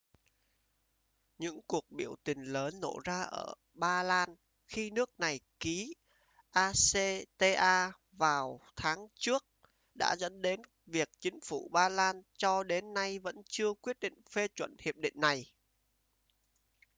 những 1.37 1.61
cuộc 1.67 1.91
biểu 1.91 2.15
tình 2.23 2.43
lớn 2.43 2.79
nổ 2.79 2.99
ra 3.03 3.21
ở 3.21 3.53
ba 3.73 4.03
lan 4.03 4.35
khi 4.67 4.89
nước 4.89 5.09
này 5.19 5.39
ký 5.59 5.93
acta 6.51 7.91
vào 8.11 8.61
tháng 8.75 9.07
trước 9.15 9.45
đã 9.95 10.15
dẫn 10.19 10.41
đến 10.41 10.61
việc 10.85 11.09
chính 11.19 11.39
phủ 11.41 11.69
ba 11.71 11.89
lan 11.89 12.21
cho 12.37 12.63
đến 12.63 12.93
nay 12.93 13.19
vẫn 13.19 13.35
chưa 13.49 13.73
quyết 13.73 13.99
định 13.99 14.13
phê 14.31 14.47
chuẩn 14.55 14.75
hiệp 14.79 14.95
định 14.97 15.15
này 15.19 15.51